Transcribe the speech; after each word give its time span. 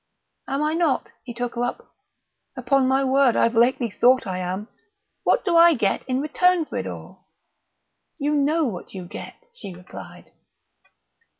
"Am 0.47 0.63
I 0.63 0.73
not?" 0.73 1.11
he 1.23 1.31
took 1.31 1.53
her 1.53 1.63
up. 1.63 1.93
"Upon 2.57 2.87
my 2.87 3.03
word, 3.03 3.35
I've 3.35 3.53
lately 3.55 3.91
thought 3.91 4.25
I 4.25 4.39
am! 4.39 4.67
What 5.23 5.45
do 5.45 5.55
I 5.55 5.75
get 5.75 6.01
in 6.09 6.19
return 6.21 6.65
for 6.65 6.77
it 6.77 6.87
all?" 6.87 7.27
"You 8.17 8.33
know 8.33 8.65
what 8.65 8.95
you 8.95 9.05
get," 9.05 9.35
she 9.53 9.75
replied. 9.75 10.31